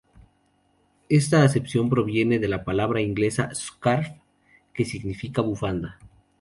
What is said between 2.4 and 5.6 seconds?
la palabra inglesa "scarf" que significa